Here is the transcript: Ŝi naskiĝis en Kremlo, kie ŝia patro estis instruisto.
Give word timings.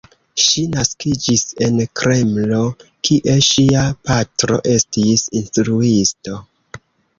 Ŝi 0.43 0.61
naskiĝis 0.75 1.43
en 1.65 1.77
Kremlo, 2.01 2.63
kie 3.09 3.37
ŝia 3.49 3.85
patro 4.09 4.59
estis 4.79 5.29
instruisto. 5.43 6.43